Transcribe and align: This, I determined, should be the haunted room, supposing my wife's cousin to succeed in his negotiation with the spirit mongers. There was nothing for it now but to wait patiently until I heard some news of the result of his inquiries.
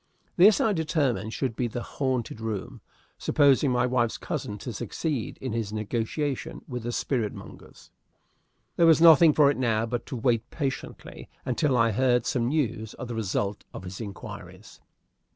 This, 0.35 0.59
I 0.59 0.73
determined, 0.73 1.31
should 1.31 1.55
be 1.55 1.67
the 1.67 1.83
haunted 1.83 2.41
room, 2.41 2.81
supposing 3.19 3.69
my 3.69 3.85
wife's 3.85 4.17
cousin 4.17 4.57
to 4.57 4.73
succeed 4.73 5.37
in 5.39 5.53
his 5.53 5.71
negotiation 5.71 6.63
with 6.67 6.81
the 6.81 6.91
spirit 6.91 7.35
mongers. 7.35 7.91
There 8.77 8.87
was 8.87 8.99
nothing 8.99 9.31
for 9.31 9.51
it 9.51 9.57
now 9.57 9.85
but 9.85 10.07
to 10.07 10.15
wait 10.15 10.49
patiently 10.49 11.29
until 11.45 11.77
I 11.77 11.91
heard 11.91 12.25
some 12.25 12.47
news 12.47 12.95
of 12.95 13.09
the 13.09 13.13
result 13.13 13.63
of 13.75 13.83
his 13.83 14.01
inquiries. 14.01 14.79